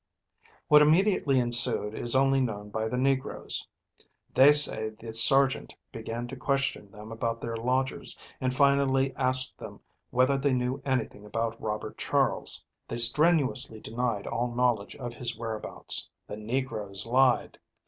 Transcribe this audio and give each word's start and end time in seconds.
What 0.67 0.81
immediately 0.81 1.37
ensued 1.39 1.93
is 1.93 2.15
only 2.15 2.41
known 2.41 2.71
by 2.71 2.87
the 2.87 2.97
Negroes. 2.97 3.67
They 4.33 4.51
say 4.51 4.89
the 4.89 5.13
sergeant 5.13 5.75
began 5.91 6.27
to 6.29 6.35
question 6.35 6.89
them 6.89 7.11
about 7.11 7.39
their 7.39 7.55
lodgers 7.55 8.17
and 8.41 8.51
finally 8.51 9.15
asked 9.15 9.59
them 9.59 9.79
whether 10.09 10.39
they 10.39 10.53
knew 10.53 10.81
anything 10.85 11.23
about 11.23 11.61
Robert 11.61 11.99
Charles. 11.99 12.65
They 12.87 12.97
strenuously 12.97 13.79
denied 13.79 14.25
all 14.25 14.55
knowledge 14.55 14.95
of 14.95 15.13
his 15.13 15.37
whereabouts. 15.37 16.09
The 16.25 16.37
Negroes 16.37 17.05
lied. 17.05 17.59